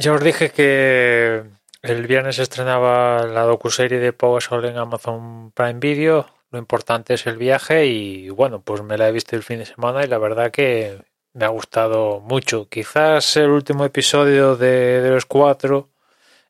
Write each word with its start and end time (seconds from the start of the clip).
Ya 0.00 0.12
os 0.12 0.22
dije 0.22 0.50
que 0.50 1.42
el 1.82 2.06
viernes 2.06 2.38
estrenaba 2.38 3.26
la 3.26 3.42
docuserie 3.42 3.98
de 3.98 4.12
Power 4.12 4.40
Soul 4.40 4.64
en 4.66 4.76
Amazon 4.76 5.50
Prime 5.50 5.80
Video. 5.80 6.26
Lo 6.52 6.58
importante 6.60 7.14
es 7.14 7.26
el 7.26 7.36
viaje 7.36 7.86
y 7.86 8.28
bueno, 8.30 8.62
pues 8.62 8.82
me 8.82 8.96
la 8.96 9.08
he 9.08 9.12
visto 9.12 9.34
el 9.34 9.42
fin 9.42 9.58
de 9.58 9.66
semana 9.66 10.04
y 10.04 10.06
la 10.06 10.18
verdad 10.18 10.52
que 10.52 11.02
me 11.32 11.44
ha 11.44 11.48
gustado 11.48 12.20
mucho. 12.20 12.68
Quizás 12.68 13.36
el 13.38 13.50
último 13.50 13.84
episodio 13.84 14.54
de, 14.56 15.02
de 15.02 15.10
los 15.10 15.26
cuatro 15.26 15.90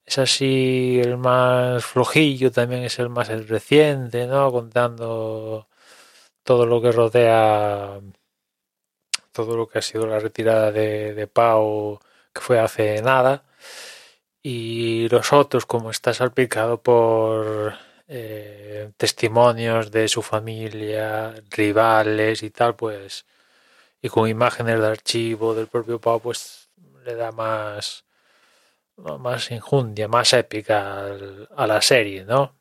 es 0.04 0.18
así 0.18 1.00
el 1.02 1.16
más 1.18 1.84
flojillo, 1.86 2.52
también 2.52 2.82
es 2.84 2.98
el 2.98 3.08
más 3.08 3.28
reciente, 3.48 4.26
¿no? 4.26 4.52
Contando 4.52 5.68
todo 6.44 6.66
lo 6.66 6.82
que 6.82 6.92
rodea 6.92 8.00
todo 9.32 9.56
lo 9.56 9.68
que 9.68 9.78
ha 9.78 9.82
sido 9.82 10.06
la 10.06 10.18
retirada 10.18 10.72
de, 10.72 11.14
de 11.14 11.26
Pau, 11.28 12.00
fue 12.42 12.60
hace 12.60 13.02
nada. 13.02 13.44
Y 14.42 15.08
los 15.08 15.32
otros, 15.32 15.66
como 15.66 15.90
está 15.90 16.14
salpicado 16.14 16.82
por 16.82 17.74
eh, 18.08 18.92
testimonios 18.96 19.90
de 19.90 20.08
su 20.08 20.22
familia, 20.22 21.34
rivales 21.50 22.42
y 22.42 22.50
tal, 22.50 22.76
pues, 22.76 23.26
y 24.02 24.08
con 24.08 24.28
imágenes 24.28 24.80
de 24.80 24.86
archivo 24.86 25.54
del 25.54 25.68
propio 25.68 26.00
Pau, 26.00 26.20
pues 26.20 26.70
le 27.04 27.14
da 27.14 27.32
más, 27.32 28.04
más 28.96 29.50
injundia, 29.50 30.08
más 30.08 30.32
épica 30.32 31.06
a 31.56 31.66
la 31.66 31.82
serie, 31.82 32.24
¿no? 32.24 32.56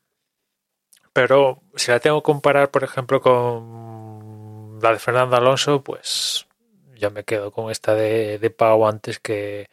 Pero 1.12 1.62
si 1.76 1.90
la 1.90 2.00
tengo 2.00 2.22
que 2.22 2.26
comparar, 2.26 2.70
por 2.70 2.84
ejemplo, 2.84 3.20
con 3.20 4.78
la 4.82 4.92
de 4.92 4.98
Fernando 4.98 5.36
Alonso, 5.36 5.82
pues 5.82 6.47
yo 6.98 7.10
me 7.10 7.24
quedo 7.24 7.52
con 7.52 7.70
esta 7.70 7.94
de, 7.94 8.38
de 8.38 8.50
Pau 8.50 8.86
antes 8.86 9.18
que 9.20 9.68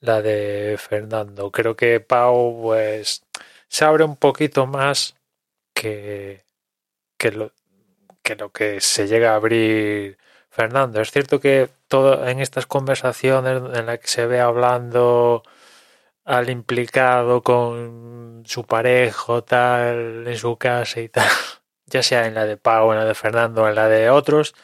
la 0.00 0.22
de 0.22 0.76
Fernando. 0.78 1.50
Creo 1.52 1.76
que 1.76 2.00
Pau, 2.00 2.60
pues, 2.62 3.24
se 3.68 3.84
abre 3.84 4.04
un 4.04 4.16
poquito 4.16 4.66
más 4.66 5.16
que, 5.74 6.44
que, 7.18 7.32
lo, 7.32 7.52
que 8.22 8.36
lo 8.36 8.50
que 8.52 8.80
se 8.80 9.08
llega 9.08 9.32
a 9.32 9.36
abrir 9.36 10.18
Fernando. 10.50 11.00
Es 11.00 11.10
cierto 11.12 11.40
que 11.40 11.70
todo 11.88 12.26
en 12.28 12.40
estas 12.40 12.66
conversaciones 12.66 13.62
en 13.78 13.86
las 13.86 13.98
que 14.00 14.08
se 14.08 14.26
ve 14.26 14.40
hablando 14.40 15.42
al 16.24 16.50
implicado 16.50 17.42
con 17.42 18.44
su 18.46 18.64
pareja 18.66 19.42
tal 19.42 20.26
en 20.28 20.36
su 20.38 20.56
casa 20.56 21.00
y 21.00 21.08
tal, 21.08 21.28
ya 21.86 22.02
sea 22.02 22.26
en 22.26 22.34
la 22.34 22.46
de 22.46 22.56
Pau, 22.56 22.92
en 22.92 22.98
la 22.98 23.04
de 23.04 23.14
Fernando, 23.14 23.68
en 23.68 23.74
la 23.74 23.88
de 23.88 24.10
otros, 24.10 24.54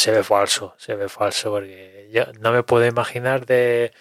se 0.00 0.10
ve 0.12 0.22
falso, 0.24 0.74
se 0.78 0.94
ve 0.94 1.08
falso 1.10 1.50
porque 1.50 2.08
yo 2.10 2.24
no 2.40 2.52
me 2.52 2.62
puedo 2.62 2.86
imaginar 2.86 3.44
de 3.44 3.92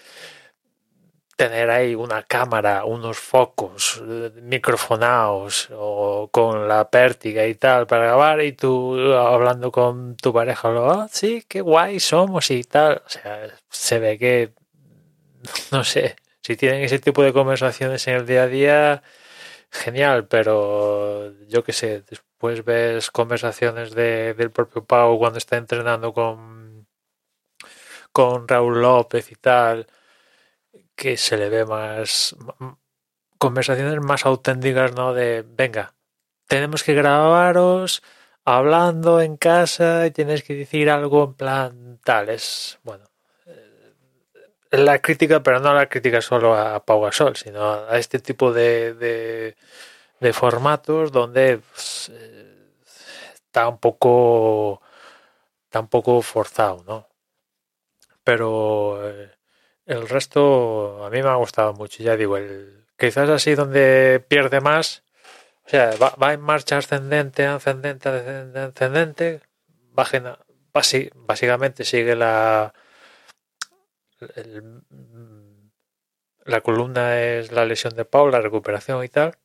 tener 1.35 1.69
ahí 1.69 1.93
una 1.93 2.23
cámara, 2.23 2.85
unos 2.85 3.17
focos 3.17 4.01
eh, 4.07 4.31
microfonados 4.41 5.69
o 5.73 6.29
con 6.31 6.69
la 6.69 6.89
pértiga 6.89 7.45
y 7.47 7.55
tal 7.55 7.85
para 7.85 8.05
grabar 8.05 8.41
y 8.41 8.53
tú 8.53 8.97
hablando 9.13 9.71
con 9.73 10.15
tu 10.15 10.33
pareja, 10.33 10.69
ah, 10.69 11.07
sí, 11.11 11.43
qué 11.49 11.59
guay 11.61 11.99
somos 11.99 12.49
y 12.51 12.63
tal. 12.63 13.01
O 13.05 13.09
sea, 13.09 13.47
se 13.69 13.99
ve 13.99 14.17
que, 14.17 14.53
no 15.71 15.83
sé, 15.83 16.15
si 16.41 16.55
tienen 16.55 16.81
ese 16.83 16.99
tipo 16.99 17.23
de 17.23 17.33
conversaciones 17.33 18.07
en 18.07 18.15
el 18.15 18.25
día 18.25 18.43
a 18.43 18.47
día, 18.47 19.03
genial, 19.71 20.27
pero 20.27 21.33
yo 21.47 21.63
qué 21.63 21.73
sé, 21.73 22.03
después 22.39 22.63
ves 22.63 23.11
conversaciones 23.11 23.93
de, 23.93 24.33
del 24.33 24.49
propio 24.49 24.85
Pau 24.85 25.17
cuando 25.17 25.37
está 25.37 25.57
entrenando 25.57 26.13
con, 26.13 26.87
con 28.13 28.47
Raúl 28.47 28.81
López 28.81 29.29
y 29.31 29.35
tal 29.35 29.87
que 30.95 31.17
se 31.17 31.37
le 31.37 31.49
ve 31.49 31.65
más 31.65 32.35
conversaciones 33.37 33.99
más 34.01 34.25
auténticas, 34.25 34.93
¿no? 34.93 35.13
De, 35.13 35.43
venga, 35.45 35.95
tenemos 36.47 36.83
que 36.83 36.93
grabaros 36.93 38.03
hablando 38.45 39.21
en 39.21 39.35
casa 39.35 40.05
y 40.07 40.11
tienes 40.11 40.43
que 40.43 40.55
decir 40.55 40.89
algo 40.89 41.25
en 41.25 41.33
plan 41.33 41.99
tal, 42.05 42.29
es, 42.29 42.79
bueno, 42.83 43.05
eh, 43.47 43.93
la 44.71 44.99
crítica, 44.99 45.43
pero 45.43 45.59
no 45.59 45.73
la 45.73 45.89
crítica 45.89 46.21
solo 46.21 46.55
a 46.55 46.85
Pau 46.85 47.01
Gasol, 47.01 47.35
sino 47.35 47.73
a 47.73 47.97
este 47.97 48.19
tipo 48.19 48.53
de, 48.53 49.55
de 50.19 50.33
formatos 50.33 51.11
donde 51.11 51.59
pues, 51.73 52.11
eh, 52.13 52.73
está 53.33 53.67
un 53.67 53.77
poco, 53.77 54.81
está 55.65 55.79
un 55.79 55.87
poco 55.87 56.21
forzado, 56.21 56.83
¿no? 56.85 57.07
Pero 58.23 59.09
eh, 59.09 59.31
el 59.85 60.07
resto 60.07 61.03
a 61.05 61.09
mí 61.09 61.21
me 61.23 61.29
ha 61.29 61.35
gustado 61.35 61.73
mucho, 61.73 62.03
ya 62.03 62.15
digo, 62.15 62.37
el, 62.37 62.85
quizás 62.97 63.29
así 63.29 63.55
donde 63.55 64.23
pierde 64.27 64.61
más, 64.61 65.03
o 65.65 65.69
sea, 65.69 65.91
va, 65.97 66.33
en 66.33 66.41
marcha 66.41 66.77
ascendente, 66.77 67.45
ascendente, 67.45 68.09
ascendente, 68.09 68.59
ascendente, 68.59 69.41
basi- 69.93 71.11
básicamente 71.15 71.85
sigue 71.85 72.15
la 72.15 72.73
la 76.45 76.61
columna 76.61 77.21
es 77.21 77.51
la 77.51 77.65
lesión 77.65 77.95
de 77.95 78.05
Pau, 78.05 78.29
la 78.29 78.41
recuperación 78.41 79.03
y 79.03 79.09
tal, 79.09 79.37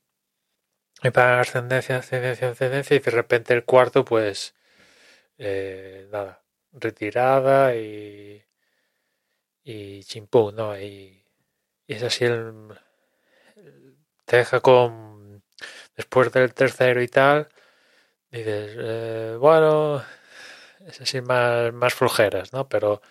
y 1.04 1.08
en 1.08 1.18
ascendencia, 1.20 1.98
ascendencia, 1.98 2.50
ascendencia, 2.50 2.96
y 2.96 3.00
de 3.00 3.10
repente 3.10 3.54
el 3.54 3.64
cuarto, 3.64 4.04
pues, 4.04 4.54
eh, 5.38 6.08
nada, 6.12 6.42
retirada 6.72 7.76
y 7.76 8.44
y 9.64 10.04
chimpún, 10.04 10.56
¿no? 10.56 10.78
Y, 10.78 11.24
y 11.86 11.94
es 11.94 12.02
así 12.02 12.24
el, 12.26 12.74
te 14.24 14.36
deja 14.38 14.60
con 14.60 15.42
después 15.96 16.32
del 16.32 16.54
tercero 16.54 17.02
y 17.02 17.08
tal 17.08 17.48
dices 18.30 18.72
eh, 18.78 19.36
bueno 19.40 20.04
es 20.86 21.00
así 21.00 21.20
más, 21.20 21.72
más 21.72 21.94
flojeras 21.94 22.52
no 22.52 22.68
pero 22.68 23.02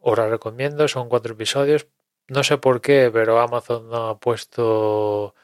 os 0.00 0.18
la 0.18 0.28
recomiendo 0.28 0.88
son 0.88 1.08
cuatro 1.08 1.34
episodios 1.34 1.88
no 2.28 2.44
sé 2.44 2.58
por 2.58 2.80
qué 2.80 3.10
pero 3.12 3.40
Amazon 3.40 3.88
no 3.90 4.08
ha 4.08 4.20
puesto 4.20 5.34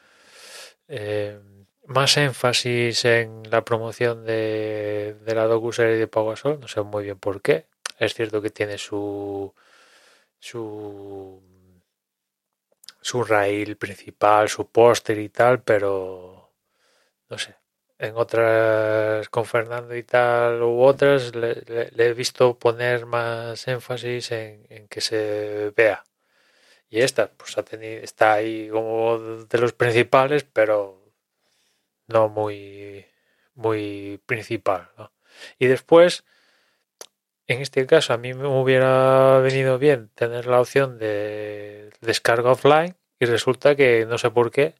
eh, 0.87 1.39
más 1.87 2.17
énfasis 2.17 3.05
en 3.05 3.43
la 3.51 3.63
promoción 3.65 4.25
de, 4.25 5.15
de 5.25 5.35
la 5.35 5.45
docuserie 5.45 5.95
de 5.97 6.07
Pau 6.07 6.27
Gasol 6.29 6.59
no 6.59 6.67
sé 6.67 6.81
muy 6.81 7.03
bien 7.05 7.19
por 7.19 7.41
qué 7.41 7.67
es 7.99 8.13
cierto 8.13 8.41
que 8.41 8.49
tiene 8.49 8.77
su 8.77 9.53
su 10.39 11.41
su 13.01 13.23
rail 13.23 13.77
principal, 13.77 14.49
su 14.49 14.69
póster 14.69 15.17
y 15.19 15.29
tal, 15.29 15.61
pero 15.63 16.51
no 17.29 17.37
sé. 17.37 17.55
En 17.99 18.15
otras, 18.17 19.29
con 19.29 19.45
Fernando 19.45 19.95
y 19.95 20.03
tal, 20.03 20.61
u 20.63 20.81
otras, 20.83 21.35
le, 21.35 21.55
le- 21.67 21.91
le 21.91 22.07
he 22.07 22.13
visto 22.13 22.59
poner 22.59 23.05
más 23.05 23.67
énfasis 23.69 24.31
en, 24.31 24.65
en 24.69 24.87
que 24.89 25.01
se 25.01 25.71
vea. 25.77 26.03
Y 26.89 27.01
esta, 27.01 27.31
pues 27.31 27.57
ha 27.57 27.63
tenido, 27.65 28.01
está 28.03 28.33
ahí 28.35 28.69
como 28.69 29.19
de 29.19 29.59
los 29.59 29.73
principales, 29.73 30.45
pero 30.45 31.04
no 32.07 32.29
muy, 32.29 33.05
muy 33.55 34.21
principal. 34.25 34.89
Y 35.59 35.67
después, 35.67 36.23
en 37.47 37.61
este 37.61 37.85
caso, 37.85 38.13
a 38.13 38.17
mí 38.17 38.33
me 38.33 38.47
hubiera 38.47 39.39
venido 39.39 39.77
bien 39.77 40.09
tener 40.15 40.47
la 40.47 40.61
opción 40.61 40.97
de 40.97 41.91
descarga 42.01 42.51
offline 42.51 42.95
y 43.19 43.25
resulta 43.25 43.75
que 43.75 44.05
no 44.05 44.17
sé 44.17 44.31
por 44.31 44.51
qué 44.51 44.75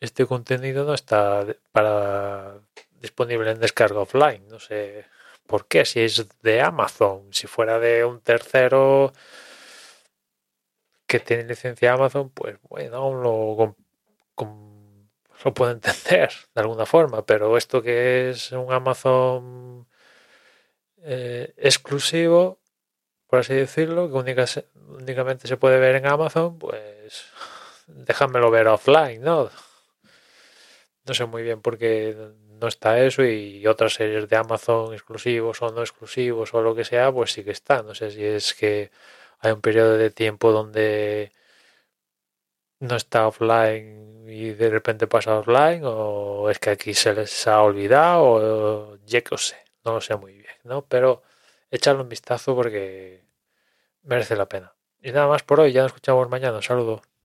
este 0.00 0.26
contenido 0.26 0.84
no 0.84 0.94
está 0.94 1.46
para 1.72 2.60
disponible 3.00 3.50
en 3.50 3.60
descarga 3.60 4.00
offline. 4.00 4.46
No 4.48 4.58
sé 4.58 5.06
por 5.46 5.66
qué, 5.66 5.84
si 5.84 6.00
es 6.00 6.26
de 6.42 6.60
Amazon, 6.62 7.28
si 7.32 7.46
fuera 7.46 7.78
de 7.78 8.04
un 8.04 8.20
tercero 8.20 9.12
que 11.06 11.20
tiene 11.20 11.44
licencia 11.44 11.92
Amazon, 11.92 12.30
pues 12.30 12.58
bueno, 12.68 13.14
lo, 13.14 13.76
lo 15.44 15.54
puedo 15.54 15.70
entender 15.72 16.30
de 16.54 16.60
alguna 16.60 16.86
forma, 16.86 17.24
pero 17.24 17.56
esto 17.56 17.82
que 17.82 18.30
es 18.30 18.52
un 18.52 18.72
Amazon 18.72 19.86
eh, 21.02 21.52
exclusivo, 21.58 22.58
por 23.26 23.40
así 23.40 23.54
decirlo, 23.54 24.08
que 24.08 24.14
únicamente 24.14 25.46
se 25.46 25.56
puede 25.56 25.78
ver 25.78 25.96
en 25.96 26.06
Amazon, 26.06 26.58
pues 26.58 27.26
déjamelo 27.86 28.50
ver 28.50 28.68
offline, 28.68 29.22
¿no? 29.22 29.50
No 31.06 31.14
sé 31.14 31.26
muy 31.26 31.42
bien 31.42 31.60
por 31.60 31.76
qué 31.76 32.16
no 32.60 32.68
está 32.68 32.98
eso 33.00 33.24
y 33.24 33.66
otras 33.66 33.94
series 33.94 34.28
de 34.28 34.36
Amazon 34.36 34.94
exclusivos 34.94 35.60
o 35.60 35.70
no 35.70 35.82
exclusivos 35.82 36.54
o 36.54 36.62
lo 36.62 36.74
que 36.74 36.84
sea, 36.84 37.12
pues 37.12 37.32
sí 37.32 37.44
que 37.44 37.50
están. 37.50 37.86
No 37.86 37.94
sé 37.94 38.10
si 38.10 38.24
es 38.24 38.54
que 38.54 38.90
hay 39.40 39.52
un 39.52 39.60
periodo 39.60 39.98
de 39.98 40.10
tiempo 40.10 40.52
donde 40.52 41.32
no 42.80 42.96
está 42.96 43.26
offline 43.26 44.24
y 44.28 44.50
de 44.50 44.70
repente 44.70 45.06
pasa 45.06 45.38
offline 45.38 45.82
o 45.84 46.50
es 46.50 46.58
que 46.58 46.70
aquí 46.70 46.94
se 46.94 47.14
les 47.14 47.46
ha 47.46 47.62
olvidado 47.62 48.22
o 48.24 48.96
ya 49.04 49.20
que 49.22 49.36
sé, 49.38 49.56
no 49.84 49.94
lo 49.94 50.00
sé 50.00 50.16
muy 50.16 50.32
bien, 50.34 50.54
¿no? 50.64 50.86
Pero 50.86 51.22
echarle 51.70 52.02
un 52.02 52.08
vistazo 52.08 52.54
porque 52.54 53.24
merece 54.02 54.36
la 54.36 54.48
pena. 54.48 54.74
Y 55.02 55.12
nada 55.12 55.28
más 55.28 55.42
por 55.42 55.60
hoy, 55.60 55.72
ya 55.72 55.82
nos 55.82 55.90
escuchamos 55.90 56.28
mañana. 56.30 56.56
Un 56.56 56.62
saludo. 56.62 57.02